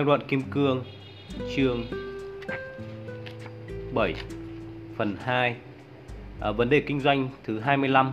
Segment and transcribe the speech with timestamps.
[0.00, 0.84] Năng đoạn kim cương
[1.56, 1.84] chương
[3.94, 4.14] 7
[4.96, 5.56] phần 2
[6.40, 8.12] à, Vấn đề kinh doanh thứ 25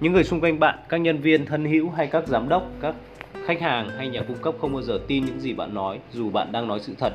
[0.00, 2.94] Những người xung quanh bạn, các nhân viên thân hữu hay các giám đốc, các
[3.46, 6.30] khách hàng hay nhà cung cấp không bao giờ tin những gì bạn nói dù
[6.30, 7.12] bạn đang nói sự thật.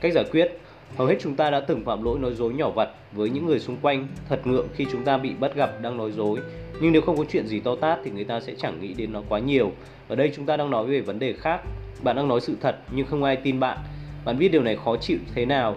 [0.00, 0.58] Cách giải quyết
[0.96, 3.58] Hầu hết chúng ta đã từng phạm lỗi nói dối nhỏ vặt với những người
[3.58, 6.40] xung quanh thật ngượng khi chúng ta bị bắt gặp đang nói dối.
[6.80, 9.12] Nhưng nếu không có chuyện gì to tát thì người ta sẽ chẳng nghĩ đến
[9.12, 9.72] nó quá nhiều.
[10.08, 11.60] Ở đây chúng ta đang nói về vấn đề khác.
[12.02, 13.78] Bạn đang nói sự thật nhưng không ai tin bạn.
[14.24, 15.76] Bạn biết điều này khó chịu thế nào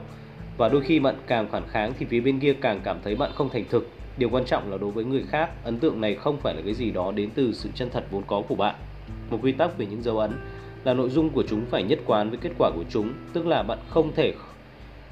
[0.57, 3.31] và đôi khi bạn càng phản kháng thì phía bên kia càng cảm thấy bạn
[3.35, 3.89] không thành thực.
[4.17, 6.73] Điều quan trọng là đối với người khác, ấn tượng này không phải là cái
[6.73, 8.75] gì đó đến từ sự chân thật vốn có của bạn.
[9.29, 10.31] Một quy tắc về những dấu ấn
[10.83, 13.63] là nội dung của chúng phải nhất quán với kết quả của chúng, tức là
[13.63, 14.33] bạn không thể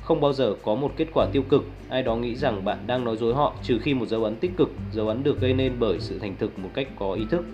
[0.02, 1.66] không bao giờ có một kết quả tiêu cực.
[1.90, 4.52] Ai đó nghĩ rằng bạn đang nói dối họ trừ khi một dấu ấn tích
[4.58, 7.46] cực, dấu ấn được gây nên bởi sự thành thực một cách có ý thức.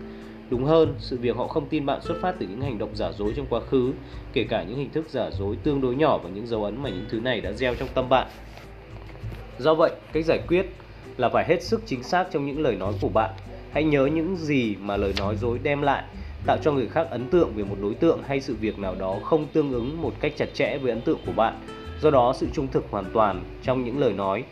[0.54, 3.12] Đúng hơn, sự việc họ không tin bạn xuất phát từ những hành động giả
[3.12, 3.94] dối trong quá khứ,
[4.34, 6.90] kể cả những hình thức giả dối tương đối nhỏ và những dấu ấn mà
[6.90, 8.28] những thứ này đã gieo trong tâm bạn.
[9.60, 10.66] Do vậy, cách giải quyết
[11.18, 13.30] là phải hết sức chính xác trong những lời nói của bạn.
[13.72, 16.04] Hãy nhớ những gì mà lời nói dối đem lại,
[16.46, 19.20] tạo cho người khác ấn tượng về một đối tượng hay sự việc nào đó
[19.24, 21.62] không tương ứng một cách chặt chẽ với ấn tượng của bạn
[22.02, 24.44] Do đó sự trung thực hoàn toàn trong những lời nói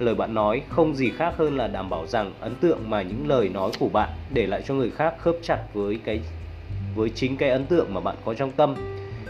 [0.00, 3.28] lời bạn nói không gì khác hơn là đảm bảo rằng ấn tượng mà những
[3.28, 6.20] lời nói của bạn để lại cho người khác khớp chặt với cái
[6.94, 8.74] với chính cái ấn tượng mà bạn có trong tâm.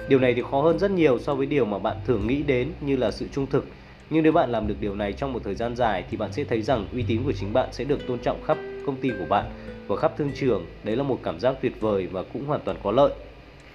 [0.08, 2.72] Điều này thì khó hơn rất nhiều so với điều mà bạn thường nghĩ đến
[2.80, 3.66] như là sự trung thực.
[4.10, 6.44] Nhưng nếu bạn làm được điều này trong một thời gian dài thì bạn sẽ
[6.44, 9.27] thấy rằng uy tín của chính bạn sẽ được tôn trọng khắp công ty của
[9.28, 9.44] bạn
[9.86, 10.66] và khắp thương trường.
[10.84, 13.12] Đấy là một cảm giác tuyệt vời và cũng hoàn toàn có lợi.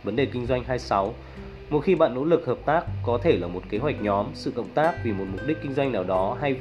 [0.04, 1.14] Vấn đề kinh doanh 26
[1.70, 4.52] một khi bạn nỗ lực hợp tác có thể là một kế hoạch nhóm, sự
[4.52, 6.56] cộng tác vì một mục đích kinh doanh nào đó hay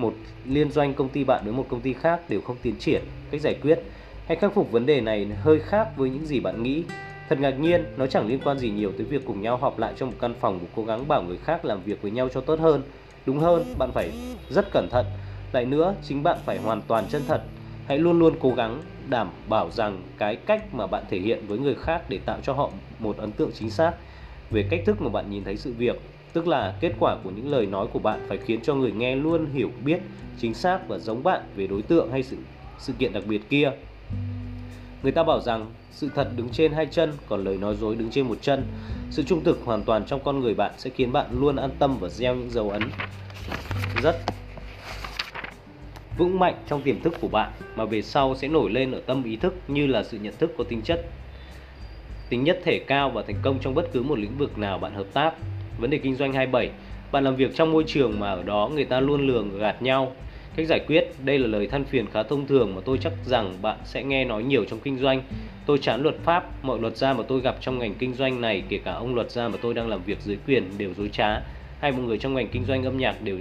[0.00, 3.02] một liên doanh công ty bạn với một công ty khác đều không tiến triển.
[3.30, 3.78] Cách giải quyết
[4.26, 6.84] hay khắc phục vấn đề này hơi khác với những gì bạn nghĩ.
[7.28, 9.92] Thật ngạc nhiên, nó chẳng liên quan gì nhiều tới việc cùng nhau họp lại
[9.96, 12.40] trong một căn phòng và cố gắng bảo người khác làm việc với nhau cho
[12.40, 12.82] tốt hơn.
[13.26, 14.12] Đúng hơn, bạn phải
[14.50, 15.06] rất cẩn thận.
[15.52, 17.42] Lại nữa, chính bạn phải hoàn toàn chân thật.
[17.86, 21.58] Hãy luôn luôn cố gắng đảm bảo rằng cái cách mà bạn thể hiện với
[21.58, 23.92] người khác để tạo cho họ một ấn tượng chính xác
[24.50, 26.00] về cách thức mà bạn nhìn thấy sự việc
[26.32, 29.16] tức là kết quả của những lời nói của bạn phải khiến cho người nghe
[29.16, 29.98] luôn hiểu biết,
[30.38, 32.36] chính xác và giống bạn về đối tượng hay sự
[32.78, 33.72] sự kiện đặc biệt kia
[35.02, 38.10] người ta bảo rằng sự thật đứng trên hai chân, còn lời nói dối đứng
[38.10, 38.66] trên một chân
[39.10, 41.96] sự trung thực hoàn toàn trong con người bạn sẽ khiến bạn luôn an tâm
[42.00, 42.82] và gieo những dấu ấn
[44.02, 44.16] rất
[46.18, 49.24] vững mạnh trong tiềm thức của bạn, mà về sau sẽ nổi lên ở tâm
[49.24, 51.06] ý thức như là sự nhận thức có tính chất,
[52.28, 54.94] tính nhất thể cao và thành công trong bất cứ một lĩnh vực nào bạn
[54.94, 55.34] hợp tác.
[55.80, 56.70] Vấn đề kinh doanh 27,
[57.12, 60.12] bạn làm việc trong môi trường mà ở đó người ta luôn lường gạt nhau.
[60.56, 63.54] Cách giải quyết, đây là lời than phiền khá thông thường mà tôi chắc rằng
[63.62, 65.22] bạn sẽ nghe nói nhiều trong kinh doanh.
[65.66, 68.62] Tôi chán luật pháp, mọi luật gia mà tôi gặp trong ngành kinh doanh này,
[68.68, 71.40] kể cả ông luật gia mà tôi đang làm việc dưới quyền đều dối trá.
[71.80, 73.36] Hay một người trong ngành kinh doanh âm nhạc đều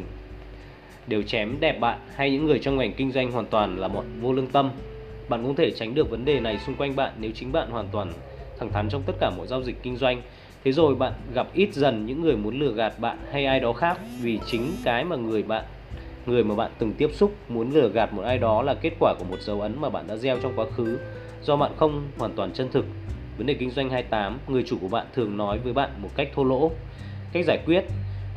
[1.08, 4.06] đều chém đẹp bạn hay những người trong ngành kinh doanh hoàn toàn là bọn
[4.22, 4.72] vô lương tâm.
[5.30, 7.88] Bạn cũng thể tránh được vấn đề này xung quanh bạn nếu chính bạn hoàn
[7.92, 8.14] toàn
[8.60, 10.22] thẳng thắn trong tất cả mọi giao dịch kinh doanh
[10.64, 13.74] thế rồi bạn gặp ít dần những người muốn lừa gạt bạn hay ai đó
[13.74, 15.66] khác vì chính cái mà người bạn,
[16.26, 19.14] người mà bạn từng tiếp xúc muốn lừa gạt một ai đó là kết quả
[19.20, 21.00] của một dấu ấn mà bạn đã gieo trong quá khứ.
[21.42, 22.86] Do bạn không hoàn toàn chân thực.
[23.38, 26.30] Vấn đề kinh doanh 28 người chủ của bạn thường nói với bạn một cách
[26.36, 26.72] thô lỗ.
[27.34, 27.84] Cách giải quyết,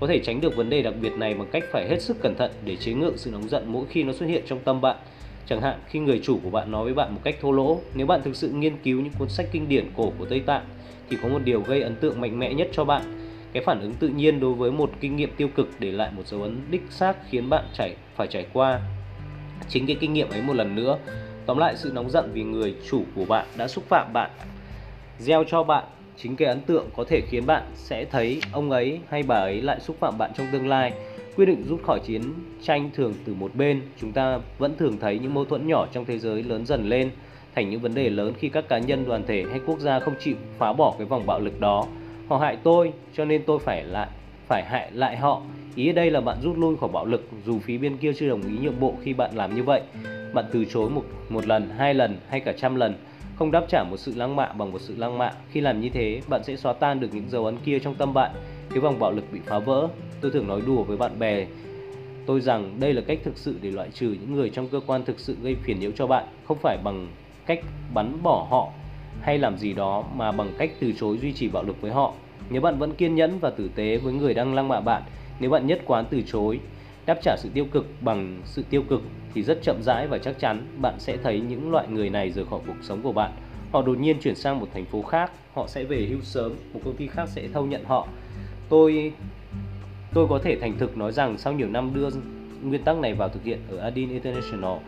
[0.00, 2.34] có thể tránh được vấn đề đặc biệt này bằng cách phải hết sức cẩn
[2.37, 4.97] thận để chế ngự sự nóng giận mỗi khi nó xuất hiện trong tâm bạn.
[5.47, 8.06] Chẳng hạn khi người chủ của bạn nói với bạn một cách thô lỗ, nếu
[8.06, 10.64] bạn thực sự nghiên cứu những cuốn sách kinh điển cổ của Tây Tạng
[11.10, 13.03] thì có một điều gây ấn tượng mạnh mẽ nhất cho bạn.
[13.53, 16.26] Cái phản ứng tự nhiên đối với một kinh nghiệm tiêu cực để lại một
[16.26, 18.80] dấu ấn đích xác khiến bạn trải phải trải qua
[19.69, 20.98] chính cái kinh nghiệm ấy một lần nữa.
[21.47, 24.30] Tóm lại sự nóng giận vì người chủ của bạn đã xúc phạm bạn,
[25.19, 25.84] gieo cho bạn
[26.16, 29.62] chính cái ấn tượng có thể khiến bạn sẽ thấy ông ấy hay bà ấy
[29.62, 30.92] lại xúc phạm bạn trong tương lai
[31.37, 32.22] quyết định rút khỏi chiến
[32.62, 36.04] tranh thường từ một bên, chúng ta vẫn thường thấy những mâu thuẫn nhỏ trong
[36.04, 37.10] thế giới lớn dần lên
[37.54, 40.15] thành những vấn đề lớn khi các cá nhân, đoàn thể hay quốc gia không
[40.21, 41.86] chịu phá bỏ cái vòng bạo lực đó.
[42.28, 44.09] Họ hại tôi, cho nên tôi phải lại,
[44.48, 45.42] phải hại lại họ.
[45.74, 48.28] Ý ở đây là bạn rút lui khỏi bạo lực, dù phía bên kia chưa
[48.28, 49.83] đồng ý nhượng bộ khi bạn làm như vậy.
[50.34, 52.95] Bạn từ chối một một lần, hai lần hay cả trăm lần,
[53.36, 55.33] không đáp trả một sự lăng mạ bằng một sự lăng mạ.
[55.51, 58.15] Khi làm như thế, bạn sẽ xóa tan được những dấu ấn kia trong tâm
[58.15, 58.30] bạn.
[58.71, 59.89] Cái vòng bạo lực bị phá vỡ
[60.22, 61.47] tôi thường nói đùa với bạn bè
[62.27, 65.04] tôi rằng đây là cách thực sự để loại trừ những người trong cơ quan
[65.04, 67.09] thực sự gây phiền nhiễu cho bạn, không phải bằng
[67.47, 67.59] cách
[67.95, 68.69] bắn bỏ họ
[69.21, 72.13] hay làm gì đó mà bằng cách từ chối duy trì bạo lực với họ.
[72.51, 75.03] Nếu bạn vẫn kiên nhẫn và tử tế với người đang lăng mạ bạn,
[75.41, 76.60] nếu bạn nhất quán từ chối,
[77.07, 79.03] đáp trả sự tiêu cực bằng sự tiêu cực
[79.34, 82.45] thì rất chậm rãi và chắc chắn bạn sẽ thấy những loại người này rời
[82.45, 83.33] khỏi cuộc sống của bạn.
[83.72, 86.80] Họ đột nhiên chuyển sang một thành phố khác, họ sẽ về hưu sớm, một
[86.84, 88.09] công ty khác sẽ thâu nhận họ.
[88.69, 89.13] Tôi
[90.14, 92.09] tôi có thể thành thực nói rằng sau nhiều năm đưa
[92.62, 94.78] nguyên tắc này vào thực hiện ở Adin International,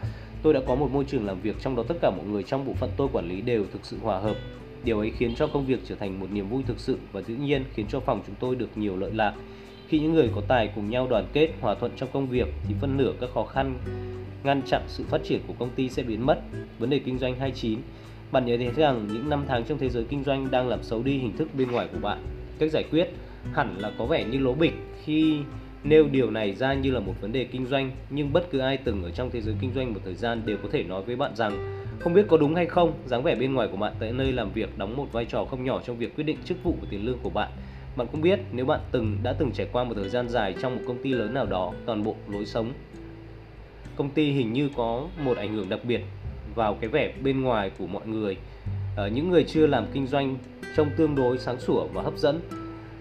[0.42, 2.66] tôi đã có một môi trường làm việc trong đó tất cả mọi người trong
[2.66, 4.36] bộ phận tôi quản lý đều thực sự hòa hợp.
[4.84, 7.34] Điều ấy khiến cho công việc trở thành một niềm vui thực sự và dĩ
[7.34, 9.34] nhiên, khiến cho phòng chúng tôi được nhiều lợi lạc.
[9.88, 12.74] Khi những người có tài cùng nhau đoàn kết, hòa thuận trong công việc thì
[12.80, 13.78] phân nửa các khó khăn
[14.44, 16.40] ngăn chặn sự phát triển của công ty sẽ biến mất.
[16.78, 17.78] Vấn đề kinh doanh 29
[18.32, 21.02] bạn nhớ thấy rằng những năm tháng trong thế giới kinh doanh đang làm xấu
[21.02, 22.24] đi hình thức bên ngoài của bạn.
[22.58, 23.10] Cách giải quyết
[23.52, 24.74] hẳn là có vẻ như lố bịch
[25.04, 25.38] khi
[25.84, 28.76] nêu điều này ra như là một vấn đề kinh doanh, nhưng bất cứ ai
[28.76, 31.16] từng ở trong thế giới kinh doanh một thời gian đều có thể nói với
[31.16, 34.12] bạn rằng không biết có đúng hay không, dáng vẻ bên ngoài của bạn tại
[34.12, 36.74] nơi làm việc đóng một vai trò không nhỏ trong việc quyết định chức vụ
[36.80, 37.50] và tiền lương của bạn.
[37.96, 40.76] Bạn cũng biết nếu bạn từng đã từng trải qua một thời gian dài trong
[40.76, 42.72] một công ty lớn nào đó, toàn bộ lối sống
[43.96, 46.00] công ty hình như có một ảnh hưởng đặc biệt
[46.54, 48.36] vào cái vẻ bên ngoài của mọi người.
[48.96, 50.36] Ở những người chưa làm kinh doanh
[50.76, 52.40] trông tương đối sáng sủa và hấp dẫn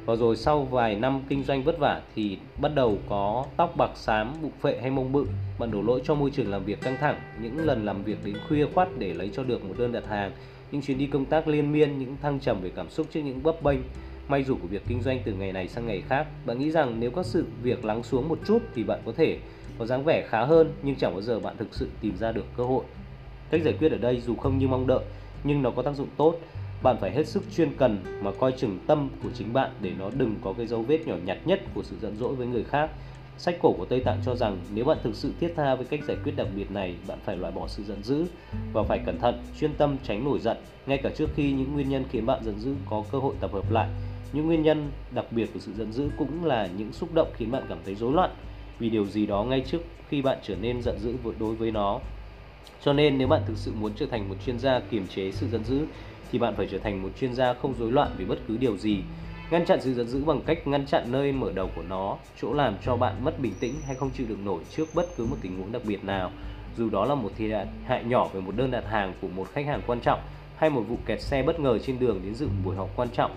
[0.05, 3.91] và rồi sau vài năm kinh doanh vất vả thì bắt đầu có tóc bạc
[3.95, 5.25] xám, bụng phệ hay mông bự.
[5.59, 8.35] Bạn đổ lỗi cho môi trường làm việc căng thẳng, những lần làm việc đến
[8.47, 10.31] khuya khoắt để lấy cho được một đơn đặt hàng,
[10.71, 13.43] những chuyến đi công tác liên miên, những thăng trầm về cảm xúc trước những
[13.43, 13.79] bấp bênh,
[14.27, 16.27] may rủi của việc kinh doanh từ ngày này sang ngày khác.
[16.45, 19.37] Bạn nghĩ rằng nếu các sự việc lắng xuống một chút thì bạn có thể
[19.79, 22.45] có dáng vẻ khá hơn nhưng chẳng bao giờ bạn thực sự tìm ra được
[22.57, 22.83] cơ hội.
[23.51, 25.05] Cách giải quyết ở đây dù không như mong đợi
[25.43, 26.39] nhưng nó có tác dụng tốt.
[26.83, 30.09] Bạn phải hết sức chuyên cần mà coi chừng tâm của chính bạn để nó
[30.17, 32.89] đừng có cái dấu vết nhỏ nhặt nhất của sự giận dỗi với người khác.
[33.37, 35.99] Sách cổ của Tây Tạng cho rằng nếu bạn thực sự thiết tha với cách
[36.07, 38.25] giải quyết đặc biệt này, bạn phải loại bỏ sự giận dữ
[38.73, 41.89] và phải cẩn thận, chuyên tâm tránh nổi giận, ngay cả trước khi những nguyên
[41.89, 43.89] nhân khiến bạn giận dữ có cơ hội tập hợp lại.
[44.33, 47.51] Những nguyên nhân đặc biệt của sự giận dữ cũng là những xúc động khiến
[47.51, 48.35] bạn cảm thấy rối loạn
[48.79, 51.99] vì điều gì đó ngay trước khi bạn trở nên giận dữ đối với nó
[52.83, 55.47] cho nên nếu bạn thực sự muốn trở thành một chuyên gia kiềm chế sự
[55.47, 55.85] giận dữ
[56.33, 58.77] thì bạn phải trở thành một chuyên gia không rối loạn vì bất cứ điều
[58.77, 58.97] gì.
[59.51, 62.53] Ngăn chặn sự giận dữ bằng cách ngăn chặn nơi mở đầu của nó, chỗ
[62.53, 65.35] làm cho bạn mất bình tĩnh hay không chịu được nổi trước bất cứ một
[65.41, 66.31] tình huống đặc biệt nào.
[66.77, 69.65] Dù đó là một thiệt hại nhỏ về một đơn đặt hàng của một khách
[69.65, 70.19] hàng quan trọng
[70.57, 73.09] hay một vụ kẹt xe bất ngờ trên đường đến dự một buổi họp quan
[73.09, 73.31] trọng,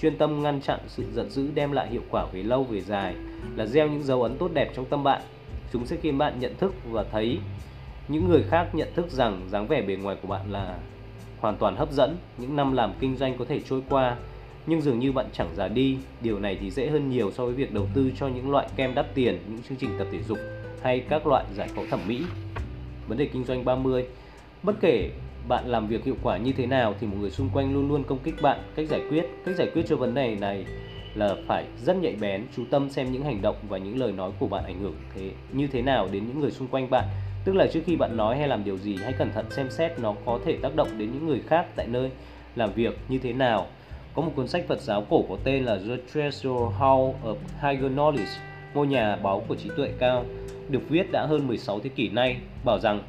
[0.00, 3.14] chuyên tâm ngăn chặn sự giận dữ đem lại hiệu quả về lâu về dài
[3.56, 5.22] là gieo những dấu ấn tốt đẹp trong tâm bạn.
[5.72, 7.38] Chúng sẽ khiến bạn nhận thức và thấy
[8.08, 10.78] những người khác nhận thức rằng dáng vẻ bề ngoài của bạn là
[11.40, 14.16] hoàn toàn hấp dẫn, những năm làm kinh doanh có thể trôi qua.
[14.66, 17.54] Nhưng dường như bạn chẳng già đi, điều này thì dễ hơn nhiều so với
[17.54, 20.38] việc đầu tư cho những loại kem đắt tiền, những chương trình tập thể dục
[20.82, 22.22] hay các loại giải phẫu thẩm mỹ.
[23.08, 24.06] Vấn đề kinh doanh 30
[24.62, 25.10] bất kể
[25.48, 28.04] bạn làm việc hiệu quả như thế nào thì một người xung quanh luôn luôn
[28.04, 29.24] công kích bạn cách giải quyết.
[29.44, 30.66] Cách giải quyết cho vấn đề này
[31.14, 34.30] là phải rất nhạy bén chú tâm xem những hành động và những lời nói
[34.38, 37.04] của bạn ảnh hưởng thế như thế nào đến những người xung quanh bạn
[37.48, 39.98] Tức là trước khi bạn nói hay làm điều gì hãy cẩn thận xem xét
[39.98, 42.10] nó có thể tác động đến những người khác tại nơi
[42.56, 43.66] làm việc như thế nào.
[44.14, 47.92] Có một cuốn sách Phật giáo cổ có tên là The Treasure House of Higher
[47.92, 48.38] Knowledge,
[48.74, 50.24] ngôi nhà báu của trí tuệ cao,
[50.68, 53.02] được viết đã hơn 16 thế kỷ nay, bảo rằng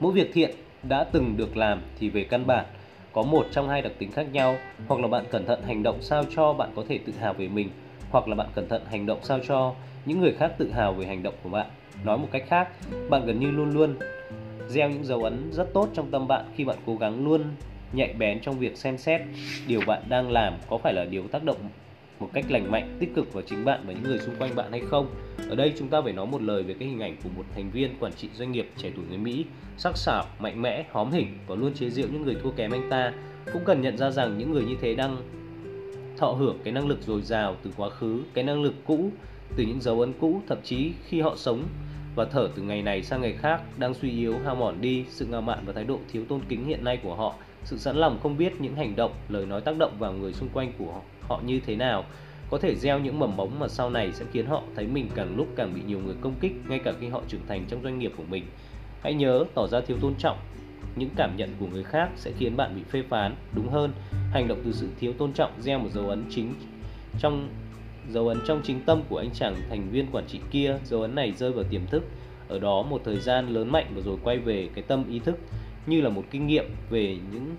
[0.00, 0.50] mỗi việc thiện
[0.82, 2.66] đã từng được làm thì về căn bản
[3.12, 4.56] có một trong hai đặc tính khác nhau,
[4.88, 7.48] hoặc là bạn cẩn thận hành động sao cho bạn có thể tự hào về
[7.48, 7.70] mình,
[8.10, 9.74] hoặc là bạn cẩn thận hành động sao cho
[10.04, 11.66] những người khác tự hào về hành động của bạn.
[12.04, 12.68] Nói một cách khác,
[13.10, 13.96] bạn gần như luôn luôn
[14.68, 17.42] gieo những dấu ấn rất tốt trong tâm bạn khi bạn cố gắng luôn
[17.92, 19.20] nhạy bén trong việc xem xét
[19.66, 21.56] điều bạn đang làm có phải là điều tác động
[22.22, 24.70] một cách lành mạnh, tích cực vào chính bạn và những người xung quanh bạn
[24.70, 25.06] hay không.
[25.48, 27.70] Ở đây chúng ta phải nói một lời về cái hình ảnh của một thành
[27.70, 29.44] viên quản trị doanh nghiệp trẻ tuổi người Mỹ,
[29.76, 32.90] sắc sảo, mạnh mẽ, hóm hỉnh và luôn chế giễu những người thua kém anh
[32.90, 33.12] ta.
[33.52, 35.16] Cũng cần nhận ra rằng những người như thế đang
[36.18, 39.10] thọ hưởng cái năng lực dồi dào từ quá khứ, cái năng lực cũ
[39.56, 41.64] từ những dấu ấn cũ, thậm chí khi họ sống
[42.14, 45.26] và thở từ ngày này sang ngày khác đang suy yếu hao mòn đi sự
[45.26, 48.18] ngạo mạn và thái độ thiếu tôn kính hiện nay của họ sự sẵn lòng
[48.22, 51.00] không biết những hành động lời nói tác động vào người xung quanh của họ
[51.28, 52.04] họ như thế nào.
[52.50, 55.36] Có thể gieo những mầm mống mà sau này sẽ khiến họ thấy mình càng
[55.36, 57.98] lúc càng bị nhiều người công kích, ngay cả khi họ trưởng thành trong doanh
[57.98, 58.44] nghiệp của mình.
[59.02, 60.38] Hãy nhớ, tỏ ra thiếu tôn trọng.
[60.96, 63.92] Những cảm nhận của người khác sẽ khiến bạn bị phê phán, đúng hơn.
[64.32, 66.54] Hành động từ sự thiếu tôn trọng gieo một dấu ấn chính
[67.18, 67.48] trong,
[68.10, 70.78] dấu ấn trong chính tâm của anh chàng thành viên quản trị kia.
[70.84, 72.02] Dấu ấn này rơi vào tiềm thức.
[72.48, 75.38] Ở đó một thời gian lớn mạnh và rồi quay về cái tâm ý thức,
[75.86, 77.56] như là một kinh nghiệm về những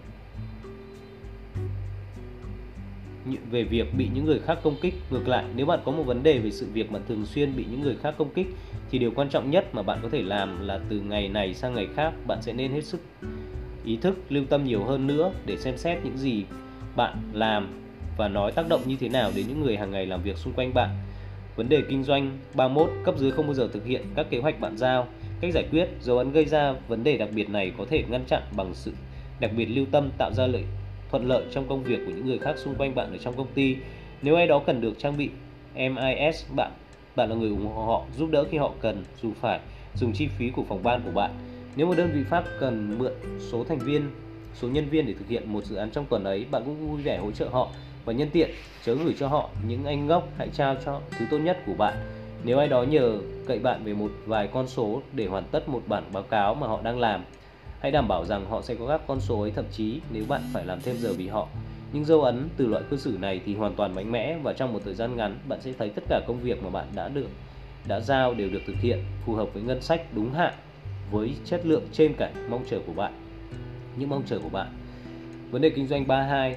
[3.52, 6.24] về việc bị những người khác công kích ngược lại, nếu bạn có một vấn
[6.24, 8.48] đề về sự việc mà thường xuyên bị những người khác công kích,
[8.92, 11.74] thì điều quan trọng nhất mà bạn có thể làm là từ ngày này sang
[11.74, 13.02] ngày khác, bạn sẽ nên hết sức
[13.86, 16.44] ý thức, lưu tâm nhiều hơn nữa để xem xét những gì
[16.96, 17.80] bạn làm
[18.18, 20.54] và nói tác động như thế nào đến những người hàng ngày làm việc xung
[20.54, 20.90] quanh bạn.
[21.56, 24.60] Vấn đề kinh doanh 31 cấp dưới không bao giờ thực hiện các kế hoạch
[24.60, 25.08] bạn giao.
[25.42, 28.24] Cách giải quyết dấu ấn gây ra vấn đề đặc biệt này có thể ngăn
[28.28, 28.92] chặn bằng sự
[29.40, 30.64] đặc biệt lưu tâm, tạo ra lợi
[31.14, 33.48] thuận lợi trong công việc của những người khác xung quanh bạn ở trong công
[33.54, 33.76] ty.
[34.22, 35.30] Nếu ai đó cần được trang bị
[35.76, 36.72] MIS, bạn
[37.16, 39.60] bạn là người ủng hộ họ, giúp đỡ khi họ cần, dù phải
[39.96, 41.32] dùng chi phí của phòng ban của bạn.
[41.76, 43.12] Nếu một đơn vị pháp cần mượn
[43.52, 44.10] số thành viên,
[44.54, 47.02] số nhân viên để thực hiện một dự án trong tuần ấy, bạn cũng vui
[47.02, 47.70] vẻ hỗ trợ họ
[48.06, 48.50] và nhân tiện
[48.86, 51.94] chớ gửi cho họ những anh ngốc hãy trao cho thứ tốt nhất của bạn.
[52.44, 53.18] Nếu ai đó nhờ
[53.48, 56.68] cậy bạn về một vài con số để hoàn tất một bản báo cáo mà
[56.68, 57.24] họ đang làm,
[57.84, 60.42] hãy đảm bảo rằng họ sẽ có các con số ấy, thậm chí nếu bạn
[60.54, 61.48] phải làm thêm giờ vì họ.
[61.94, 64.74] nhưng dấu ấn từ loại cư xử này thì hoàn toàn mạnh mẽ và trong
[64.74, 67.28] một thời gian ngắn, bạn sẽ thấy tất cả công việc mà bạn đã được,
[67.88, 70.54] đã giao đều được thực hiện, phù hợp với ngân sách đúng hạn,
[71.12, 73.14] với chất lượng trên cả mong chờ của bạn.
[73.98, 74.68] Những mong chờ của bạn.
[75.52, 76.56] Vấn đề kinh doanh 32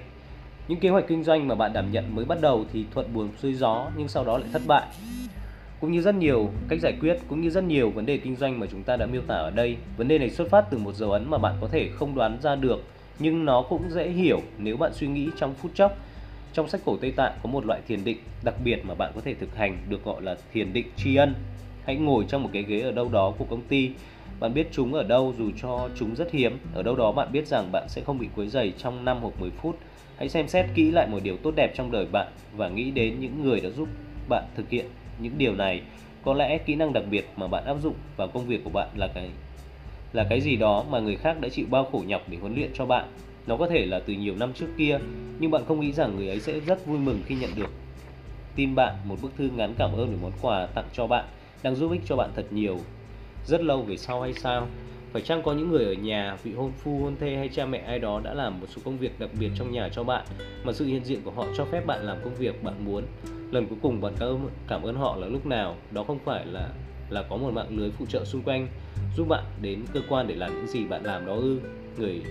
[0.68, 3.28] những kế hoạch kinh doanh mà bạn đảm nhận mới bắt đầu thì thuận buồm
[3.42, 4.86] xuôi gió, nhưng sau đó lại thất bại.
[5.80, 8.60] Cũng như rất nhiều cách giải quyết, cũng như rất nhiều vấn đề kinh doanh
[8.60, 10.94] mà chúng ta đã miêu tả ở đây, vấn đề này xuất phát từ một
[10.94, 12.84] dấu ấn mà bạn có thể không đoán ra được,
[13.18, 15.98] nhưng nó cũng dễ hiểu nếu bạn suy nghĩ trong phút chốc.
[16.52, 19.20] Trong sách cổ Tây Tạng có một loại thiền định đặc biệt mà bạn có
[19.20, 21.34] thể thực hành được gọi là thiền định tri ân.
[21.84, 23.90] Hãy ngồi trong một cái ghế ở đâu đó của công ty,
[24.40, 27.46] bạn biết chúng ở đâu dù cho chúng rất hiếm, ở đâu đó bạn biết
[27.46, 29.78] rằng bạn sẽ không bị quấy rầy trong 5 hoặc 10 phút.
[30.18, 33.20] Hãy xem xét kỹ lại một điều tốt đẹp trong đời bạn và nghĩ đến
[33.20, 33.88] những người đã giúp
[34.28, 34.86] bạn thực hiện
[35.18, 35.82] những điều này.
[36.22, 38.88] Có lẽ kỹ năng đặc biệt mà bạn áp dụng vào công việc của bạn
[38.94, 39.30] là cái
[40.12, 42.70] là cái gì đó mà người khác đã chịu bao khổ nhọc để huấn luyện
[42.74, 43.08] cho bạn.
[43.46, 44.98] Nó có thể là từ nhiều năm trước kia,
[45.38, 47.70] nhưng bạn không nghĩ rằng người ấy sẽ rất vui mừng khi nhận được
[48.56, 51.24] tin bạn một bức thư ngắn cảm ơn về món quà tặng cho bạn
[51.62, 52.78] đang giúp ích cho bạn thật nhiều
[53.46, 54.68] rất lâu về sau hay sao
[55.12, 57.78] phải chăng có những người ở nhà, vị hôn phu, hôn thê hay cha mẹ
[57.78, 60.24] ai đó đã làm một số công việc đặc biệt trong nhà cho bạn
[60.64, 63.04] mà sự hiện diện của họ cho phép bạn làm công việc bạn muốn.
[63.50, 65.76] Lần cuối cùng bạn cảm, cảm ơn họ là lúc nào?
[65.90, 66.68] Đó không phải là
[67.10, 68.68] là có một mạng lưới phụ trợ xung quanh
[69.16, 71.60] giúp bạn đến cơ quan để làm những gì bạn làm đó ư?
[71.98, 72.22] Người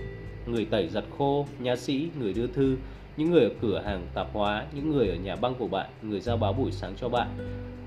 [0.46, 2.76] người tẩy giặt khô, nha sĩ, người đưa thư,
[3.16, 6.20] những người ở cửa hàng tạp hóa, những người ở nhà băng của bạn, người
[6.20, 7.28] giao báo buổi sáng cho bạn.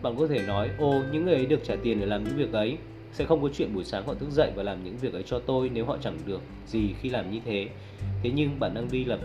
[0.02, 2.54] Bạn có thể nói, ô, những người ấy được trả tiền để làm những việc
[2.54, 2.78] ấy
[3.14, 5.40] sẽ không có chuyện buổi sáng họ thức dậy và làm những việc ấy cho
[5.40, 7.68] tôi nếu họ chẳng được gì khi làm như thế.
[8.24, 9.20] Thế nhưng bạn đang đi lập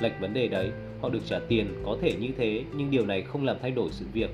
[0.00, 0.70] lệch vấn đề đấy.
[1.00, 3.88] Họ được trả tiền, có thể như thế, nhưng điều này không làm thay đổi
[3.90, 4.30] sự việc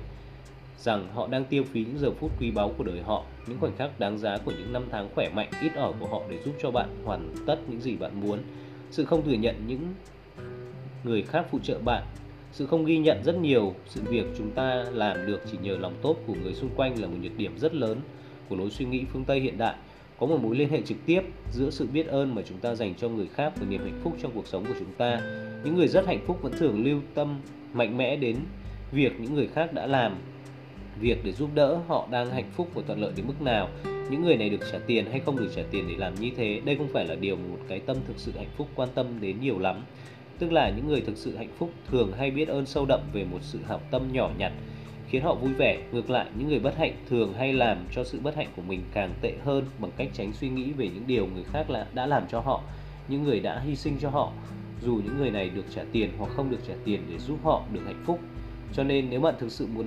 [0.79, 3.25] rằng họ đang tiêu phí những giờ phút quý báu của đời họ.
[3.47, 6.23] Những khoảnh khắc đáng giá của những năm tháng khỏe mạnh, ít ỏi của họ
[6.31, 8.39] để giúp cho bạn hoàn tất những gì bạn muốn.
[8.91, 9.95] Sự không thừa nhận những
[11.05, 12.03] người khác phụ trợ bạn.
[12.53, 15.95] Sự không ghi nhận rất nhiều sự việc chúng ta làm được chỉ nhờ lòng
[16.03, 18.01] tốt của người xung quanh là một nhược điểm rất lớn
[18.49, 19.75] của lối suy nghĩ phương Tây hiện đại,
[20.19, 21.21] có một mối liên hệ trực tiếp
[21.53, 24.17] giữa sự biết ơn mà chúng ta dành cho người khác và niềm hạnh phúc
[24.23, 25.21] trong cuộc sống của chúng ta.
[25.65, 27.41] Những người rất hạnh phúc vẫn thường lưu tâm
[27.73, 28.37] mạnh mẽ đến
[28.93, 30.17] việc những người khác đã làm,
[31.01, 33.69] việc để giúp đỡ họ đang hạnh phúc và thuận lợi đến mức nào
[34.11, 36.61] những người này được trả tiền hay không được trả tiền để làm như thế,
[36.65, 39.41] đây không phải là điều một cái tâm thực sự hạnh phúc quan tâm đến
[39.41, 39.83] nhiều lắm
[40.39, 43.25] tức là những người thực sự hạnh phúc thường hay biết ơn sâu đậm về
[43.25, 44.53] một sự hảo tâm nhỏ nhặt
[45.09, 45.83] khiến họ vui vẻ.
[45.93, 48.83] Ngược lại, những người bất hạnh thường hay làm cho sự bất hạnh của mình
[48.93, 52.07] càng tệ hơn bằng cách tránh suy nghĩ về những điều người khác là đã
[52.07, 52.63] làm cho họ,
[53.09, 54.33] những người đã hy sinh cho họ,
[54.83, 57.63] dù những người này được trả tiền hoặc không được trả tiền để giúp họ
[57.73, 58.21] được hạnh phúc.
[58.73, 59.87] Cho nên nếu bạn thực sự muốn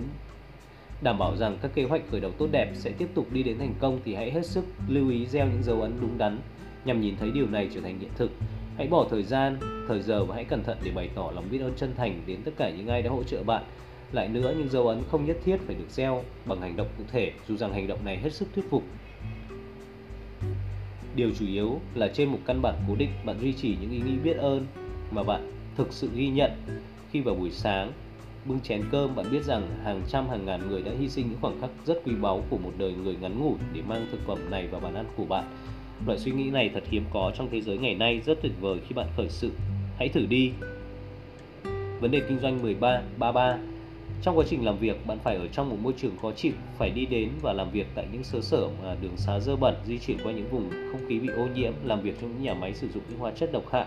[1.01, 3.59] đảm bảo rằng các kế hoạch khởi đầu tốt đẹp sẽ tiếp tục đi đến
[3.59, 6.39] thành công thì hãy hết sức lưu ý gieo những dấu ấn đúng đắn
[6.85, 8.31] nhằm nhìn thấy điều này trở thành hiện thực.
[8.77, 9.57] Hãy bỏ thời gian,
[9.88, 12.41] thời giờ và hãy cẩn thận để bày tỏ lòng biết ơn chân thành đến
[12.45, 13.63] tất cả những ai đã hỗ trợ bạn
[14.11, 17.03] lại nữa, những dấu ấn không nhất thiết phải được gieo bằng hành động cụ
[17.11, 18.83] thể, dù rằng hành động này hết sức thuyết phục.
[21.15, 23.99] Điều chủ yếu là trên một căn bản cố định, bạn duy trì những ý
[23.99, 24.65] nghĩ biết ơn
[25.11, 26.51] mà bạn thực sự ghi nhận.
[27.11, 27.91] Khi vào buổi sáng
[28.45, 31.37] bưng chén cơm bạn biết rằng hàng trăm hàng ngàn người đã hy sinh những
[31.41, 34.51] khoảng khắc rất quý báu của một đời người ngắn ngủi để mang thực phẩm
[34.51, 35.43] này vào bàn ăn của bạn.
[36.07, 38.79] Loại suy nghĩ này thật hiếm có trong thế giới ngày nay rất tuyệt vời
[38.87, 39.51] khi bạn khởi sự.
[39.97, 40.51] Hãy thử đi.
[41.99, 43.57] Vấn đề kinh doanh 13 33
[44.21, 46.89] trong quá trình làm việc, bạn phải ở trong một môi trường khó chịu, phải
[46.89, 49.99] đi đến và làm việc tại những xứ sở mà đường xá dơ bẩn, di
[49.99, 52.73] chuyển qua những vùng không khí bị ô nhiễm, làm việc trong những nhà máy
[52.73, 53.85] sử dụng những hóa chất độc hại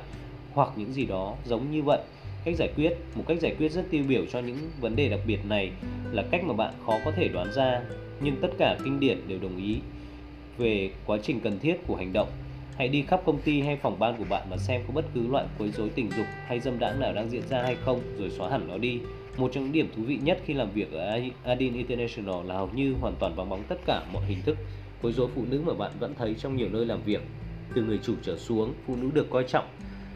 [0.53, 2.01] hoặc những gì đó giống như vậy.
[2.45, 5.21] Cách giải quyết, một cách giải quyết rất tiêu biểu cho những vấn đề đặc
[5.27, 5.71] biệt này
[6.13, 7.81] là cách mà bạn khó có thể đoán ra,
[8.21, 9.77] nhưng tất cả kinh điển đều đồng ý
[10.59, 12.29] về quá trình cần thiết của hành động
[12.77, 15.27] Hãy đi khắp công ty hay phòng ban của bạn và xem có bất cứ
[15.29, 18.31] loại quấy rối tình dục hay dâm đãng nào đang diễn ra hay không rồi
[18.31, 19.01] xóa hẳn nó đi.
[19.37, 22.71] Một trong những điểm thú vị nhất khi làm việc ở Adin International là hầu
[22.75, 24.57] như hoàn toàn vắng bóng tất cả mọi hình thức
[25.03, 27.23] quấy rối phụ nữ mà bạn vẫn thấy trong nhiều nơi làm việc.
[27.75, 29.69] Từ người chủ trở xuống, phụ nữ được coi trọng.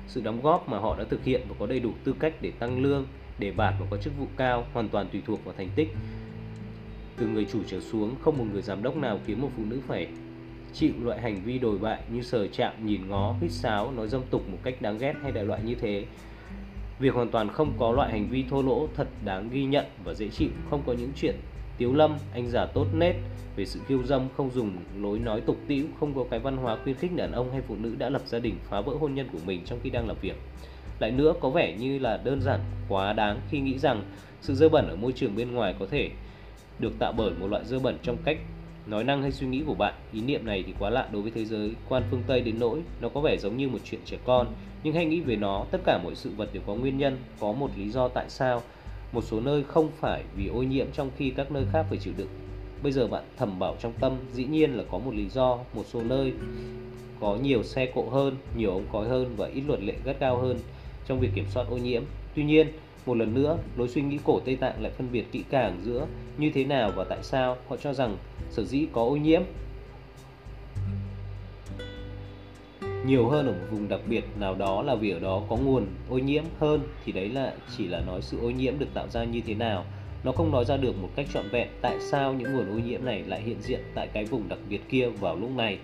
[0.06, 2.50] Sự đóng góp mà họ đã thực hiện và có đầy đủ tư cách để
[2.50, 3.06] tăng lương,
[3.38, 5.88] để bạt và có chức vụ cao hoàn toàn tùy thuộc vào thành tích.
[7.16, 9.80] Từ người chủ trở xuống, không một người giám đốc nào khiến một phụ nữ
[9.86, 10.08] phải
[10.72, 14.22] chịu loại hành vi đồi bại như sờ chạm, nhìn ngó, hít sáo, nói dâm
[14.30, 16.04] tục một cách đáng ghét hay đại loại như thế.
[16.98, 20.14] Việc hoàn toàn không có loại hành vi thô lỗ thật đáng ghi nhận và
[20.14, 21.36] dễ chịu, không có những chuyện
[21.78, 23.16] tiếu lâm, anh giả tốt nết
[23.56, 26.76] về sự kiêu dâm, không dùng lối nói tục tĩu, không có cái văn hóa
[26.84, 29.28] khuyến khích đàn ông hay phụ nữ đã lập gia đình phá vỡ hôn nhân
[29.32, 30.36] của mình trong khi đang làm việc.
[30.98, 34.02] Lại nữa có vẻ như là đơn giản quá đáng khi nghĩ rằng
[34.40, 36.10] sự dơ bẩn ở môi trường bên ngoài có thể
[36.78, 38.38] được tạo bởi một loại dơ bẩn trong cách
[38.86, 39.94] nói năng hay suy nghĩ của bạn.
[40.12, 42.80] Ý niệm này thì quá lạ đối với thế giới quan phương Tây đến nỗi
[43.00, 44.46] nó có vẻ giống như một chuyện trẻ con,
[44.82, 47.52] nhưng hãy nghĩ về nó, tất cả mọi sự vật đều có nguyên nhân, có
[47.52, 48.62] một lý do tại sao
[49.12, 52.14] một số nơi không phải vì ô nhiễm trong khi các nơi khác phải chịu
[52.16, 52.28] đựng.
[52.82, 55.84] Bây giờ bạn thầm bảo trong tâm, dĩ nhiên là có một lý do, một
[55.86, 56.32] số nơi
[57.20, 60.38] có nhiều xe cộ hơn, nhiều ống khói hơn và ít luật lệ gắt gao
[60.38, 60.58] hơn
[61.06, 62.02] trong việc kiểm soát ô nhiễm.
[62.34, 62.66] Tuy nhiên,
[63.06, 66.06] một lần nữa, lối suy nghĩ cổ Tây Tạng lại phân biệt kỹ càng giữa
[66.38, 67.56] như thế nào và tại sao.
[67.68, 68.16] Họ cho rằng
[68.50, 69.42] sở dĩ có ô nhiễm.
[73.06, 75.86] Nhiều hơn ở một vùng đặc biệt nào đó là vì ở đó có nguồn
[76.10, 79.24] ô nhiễm hơn thì đấy là chỉ là nói sự ô nhiễm được tạo ra
[79.24, 79.84] như thế nào.
[80.24, 83.04] Nó không nói ra được một cách trọn vẹn tại sao những nguồn ô nhiễm
[83.04, 85.78] này lại hiện diện tại cái vùng đặc biệt kia vào lúc này.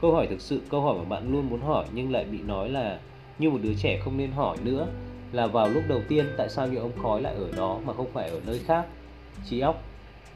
[0.00, 2.68] Câu hỏi thực sự câu hỏi mà bạn luôn muốn hỏi nhưng lại bị nói
[2.68, 3.00] là
[3.38, 4.86] như một đứa trẻ không nên hỏi nữa
[5.32, 8.12] là vào lúc đầu tiên tại sao những ống khói lại ở đó mà không
[8.12, 8.86] phải ở nơi khác.
[9.44, 9.82] Trí óc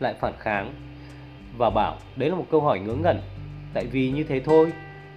[0.01, 0.75] lại phản kháng
[1.59, 3.21] và bảo, đấy là một câu hỏi ngớ ngẩn.
[3.75, 4.73] Tại vì như thế thôi,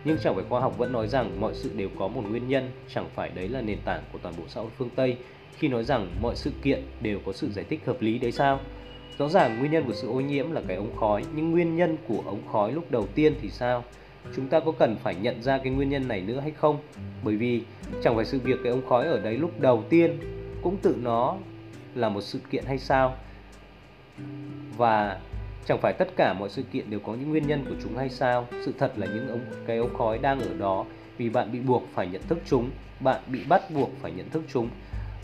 [0.05, 2.71] nhưng chẳng phải khoa học vẫn nói rằng mọi sự đều có một nguyên nhân.
[2.93, 5.17] Chẳng phải đấy là nền tảng của toàn bộ xã hội phương tây
[5.57, 8.59] khi nói rằng mọi sự kiện đều có sự giải thích hợp lý đấy sao?
[9.17, 11.97] Rõ ràng nguyên nhân của sự ô nhiễm là cái ống khói, nhưng nguyên nhân
[12.07, 13.83] của ống khói lúc đầu tiên thì sao?
[14.35, 16.77] Chúng ta có cần phải nhận ra cái nguyên nhân này nữa hay không?
[17.23, 17.63] Bởi vì
[18.03, 20.19] chẳng phải sự việc cái ống khói ở đấy lúc đầu tiên
[20.61, 21.35] cũng tự nó
[21.95, 23.15] là một sự kiện hay sao?
[24.77, 25.19] Và
[25.65, 28.09] chẳng phải tất cả mọi sự kiện đều có những nguyên nhân của chúng hay
[28.09, 28.47] sao?
[28.65, 30.85] Sự thật là những ống, cái ống khói đang ở đó
[31.17, 34.43] vì bạn bị buộc phải nhận thức chúng, bạn bị bắt buộc phải nhận thức
[34.53, 34.69] chúng.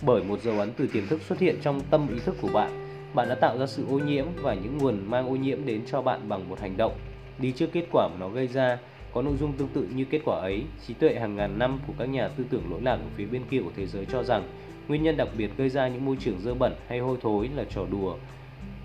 [0.02, 2.90] Bởi một dấu ấn từ tiềm thức xuất hiện trong tâm ý thức của bạn
[3.14, 6.02] bạn đã tạo ra sự ô nhiễm và những nguồn mang ô nhiễm đến cho
[6.02, 6.92] bạn bằng một hành động
[7.40, 8.78] đi trước kết quả mà nó gây ra,
[9.14, 10.64] có nội dung tương tự như kết quả ấy.
[10.88, 13.42] Trí tuệ hàng ngàn năm của các nhà tư tưởng lỗi lạc ở phía bên
[13.50, 14.44] kia của thế giới cho rằng
[14.88, 17.64] nguyên nhân đặc biệt gây ra những môi trường dơ bẩn hay hôi thối là
[17.64, 18.18] trò đùa,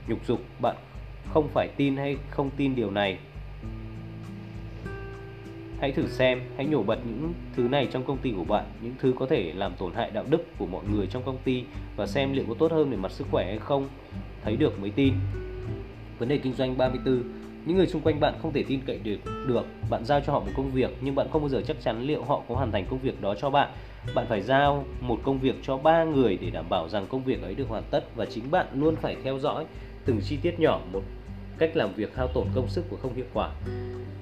[0.08, 0.40] nhục dục.
[0.60, 0.76] Bạn
[1.32, 3.18] không phải tin hay không tin điều này?
[5.80, 8.94] Hãy thử xem, hãy nhổ bật những thứ này trong công ty của bạn, những
[8.98, 11.64] thứ có thể làm tổn hại đạo đức của mọi người trong công ty
[11.96, 13.88] và xem liệu có tốt hơn về mặt sức khỏe hay không.
[14.42, 15.14] Thấy được mới tin.
[16.18, 17.22] Vấn đề kinh doanh 34
[17.66, 19.66] những người xung quanh bạn không thể tin cậy được được.
[19.90, 22.22] Bạn giao cho họ một công việc, nhưng bạn không bao giờ chắc chắn liệu
[22.24, 23.70] họ có hoàn thành công việc đó cho bạn.
[24.14, 27.42] Bạn phải giao một công việc cho ba người để đảm bảo rằng công việc
[27.42, 29.66] ấy được hoàn tất và chính bạn luôn phải theo dõi
[30.04, 31.02] từng chi tiết nhỏ một
[31.58, 33.50] cách làm việc hao tổn công sức của không hiệu quả.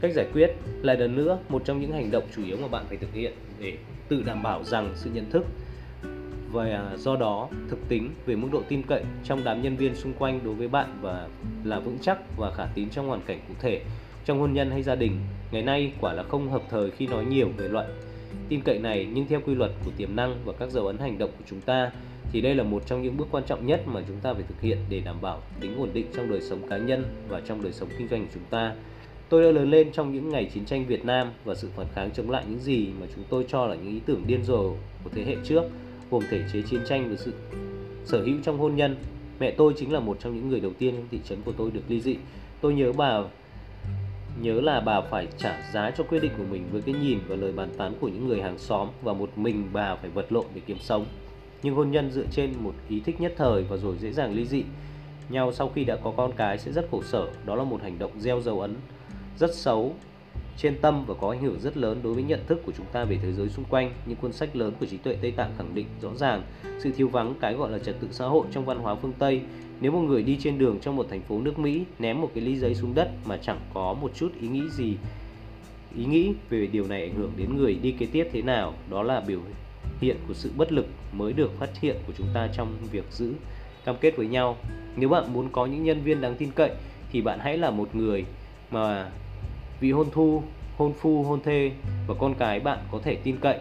[0.00, 0.50] Cách giải quyết
[0.83, 3.33] lại lần nữa, một trong những hành động chủ yếu mà bạn phải thực hiện
[3.61, 3.76] để
[4.09, 5.46] tự đảm bảo rằng sự nhận thức
[6.53, 10.12] và do đó thực tính về mức độ tin cậy trong đám nhân viên xung
[10.12, 11.29] quanh đối với bạn và
[11.65, 13.83] là vững chắc và khả tín trong hoàn cảnh cụ thể
[14.25, 17.25] trong hôn nhân hay gia đình ngày nay quả là không hợp thời khi nói
[17.25, 17.87] nhiều về loại
[18.49, 21.19] tin cậy này nhưng theo quy luật của tiềm năng và các dấu ấn hành
[21.19, 21.91] động của chúng ta
[22.33, 24.61] thì đây là một trong những bước quan trọng nhất mà chúng ta phải thực
[24.61, 27.73] hiện để đảm bảo tính ổn định trong đời sống cá nhân và trong đời
[27.73, 28.75] sống kinh doanh của chúng ta.
[29.29, 32.11] Tôi đã lớn lên trong những ngày chiến tranh Việt Nam và sự phản kháng
[32.11, 34.71] chống lại những gì mà chúng tôi cho là những ý tưởng điên rồ
[35.05, 35.62] của thế hệ trước,
[36.12, 37.33] gồm thể chế chiến tranh và sự
[38.05, 38.96] sở hữu trong hôn nhân.
[39.40, 41.70] Mẹ tôi chính là một trong những người đầu tiên trong thị trấn của tôi
[41.70, 42.16] được ly dị.
[42.61, 43.22] Tôi nhớ bà,
[44.40, 47.37] nhớ là bà phải trả giá cho quyết định của mình với cái nhìn và
[47.37, 50.44] lời bàn tán của những người hàng xóm và một mình bà phải vật lộn
[50.55, 51.07] để kiếm sống
[51.62, 54.46] nhưng hôn nhân dựa trên một ý thích nhất thời và rồi dễ dàng ly
[54.46, 54.64] dị
[55.29, 57.98] nhau sau khi đã có con cái sẽ rất khổ sở đó là một hành
[57.98, 58.75] động gieo dấu ấn
[59.38, 59.94] rất xấu
[60.57, 63.05] trên tâm và có ảnh hưởng rất lớn đối với nhận thức của chúng ta
[63.05, 63.93] về thế giới xung quanh.
[64.07, 66.43] Những cuốn sách lớn của trí tuệ Tây Tạng khẳng định rõ ràng
[66.79, 69.41] sự thiếu vắng cái gọi là trật tự xã hội trong văn hóa phương Tây.
[69.81, 72.45] Nếu một người đi trên đường trong một thành phố nước Mỹ, ném một cái
[72.45, 74.97] ly giấy xuống đất mà chẳng có một chút ý nghĩ gì,
[75.97, 79.03] ý nghĩ về điều này ảnh hưởng đến người đi kế tiếp thế nào, đó
[79.03, 79.41] là biểu
[80.01, 83.33] hiện của sự bất lực mới được phát hiện của chúng ta trong việc giữ
[83.85, 84.57] cam kết với nhau.
[84.97, 86.71] Nếu bạn muốn có những nhân viên đáng tin cậy
[87.12, 88.25] thì bạn hãy là một người
[88.71, 89.11] mà
[89.83, 90.42] vị hôn thu,
[90.77, 91.71] hôn phu, hôn thê
[92.07, 93.59] và con cái bạn có thể tin cậy.